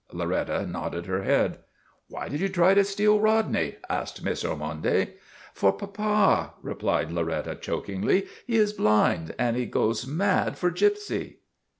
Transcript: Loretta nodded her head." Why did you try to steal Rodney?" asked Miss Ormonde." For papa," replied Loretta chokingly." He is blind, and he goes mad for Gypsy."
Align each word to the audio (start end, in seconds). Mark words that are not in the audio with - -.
Loretta 0.11 0.65
nodded 0.65 1.05
her 1.05 1.21
head." 1.21 1.59
Why 2.09 2.27
did 2.27 2.39
you 2.39 2.49
try 2.49 2.73
to 2.73 2.83
steal 2.83 3.19
Rodney?" 3.19 3.75
asked 3.87 4.23
Miss 4.23 4.43
Ormonde." 4.43 5.09
For 5.53 5.71
papa," 5.71 6.53
replied 6.63 7.11
Loretta 7.11 7.53
chokingly." 7.53 8.25
He 8.47 8.55
is 8.55 8.73
blind, 8.73 9.35
and 9.37 9.55
he 9.55 9.67
goes 9.67 10.07
mad 10.07 10.57
for 10.57 10.71
Gypsy." 10.71 11.35